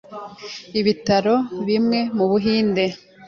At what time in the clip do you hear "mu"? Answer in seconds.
2.17-2.25